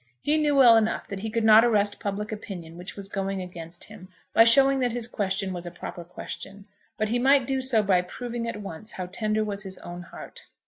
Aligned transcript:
He 0.19 0.37
knew 0.37 0.55
well 0.55 0.77
enough 0.77 1.07
that 1.09 1.19
he 1.19 1.29
could 1.29 1.43
not 1.43 1.63
arrest 1.63 1.99
public 1.99 2.31
opinion 2.31 2.75
which 2.75 2.95
was 2.95 3.07
going 3.07 3.39
against 3.39 3.83
him, 3.83 4.07
by 4.33 4.45
shewing 4.45 4.79
that 4.79 4.93
his 4.93 5.07
question 5.07 5.53
was 5.53 5.67
a 5.67 5.69
proper 5.69 6.03
question; 6.03 6.65
but 6.97 7.09
he 7.09 7.19
might 7.19 7.45
do 7.45 7.61
so 7.61 7.83
by 7.83 8.01
proving 8.01 8.47
at 8.47 8.63
once 8.63 8.93
how 8.93 9.05
tender 9.05 9.43
was 9.43 9.61
his 9.61 9.77
own 9.77 10.01
heart. 10.01 10.47